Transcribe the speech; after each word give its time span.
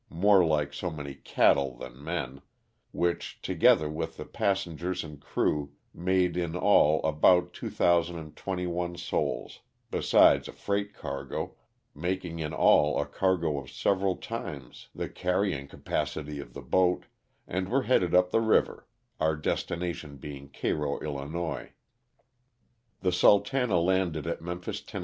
more 0.09 0.43
like 0.43 0.73
so 0.73 0.89
many 0.89 1.13
cattle 1.13 1.77
than 1.77 2.03
men, 2.03 2.41
which, 2.91 3.39
together 3.43 3.87
with 3.87 4.17
the 4.17 4.25
passengers 4.25 5.03
and 5.03 5.21
crew, 5.21 5.73
made 5.93 6.35
in 6.35 6.55
all 6.55 7.03
about 7.03 7.53
2,021 7.53 8.97
souls, 8.97 9.59
besides 9.91 10.47
a 10.47 10.51
freight 10.51 10.95
cargo, 10.95 11.53
making 11.93 12.39
in 12.39 12.51
all 12.51 12.99
a 12.99 13.05
cargo 13.05 13.59
of 13.59 13.69
several 13.69 14.15
times 14.17 14.87
the 14.95 15.07
carrying 15.07 15.67
126 15.67 15.71
LOSS 15.71 16.17
OF 16.17 16.25
THE 16.25 16.31
SULTANA. 16.33 16.49
capacity 16.49 16.49
of 16.49 16.53
the 16.55 16.67
boat, 16.67 17.05
and 17.47 17.69
were 17.69 17.83
headed 17.83 18.15
up 18.15 18.31
the 18.31 18.41
river, 18.41 18.87
our 19.19 19.35
destination 19.35 20.17
being 20.17 20.49
Cairo, 20.49 20.93
111. 20.97 21.69
The 23.01 23.11
'*Sultana" 23.11 23.79
landed 23.79 24.25
at 24.25 24.41
Memphis, 24.41 24.81
Tenn. 24.81 24.99